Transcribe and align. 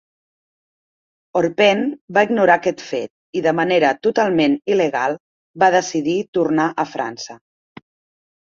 Orpen 1.41 1.83
va 2.19 2.23
ignorar 2.29 2.55
aquest 2.61 2.81
fet 2.85 3.11
i, 3.11 3.43
de 3.49 3.53
manera 3.59 3.91
totalment 4.07 4.57
il·legal, 4.75 5.15
va 5.65 5.71
decidir 5.77 6.17
tornar 6.39 6.67
a 6.87 6.91
França. 6.97 7.39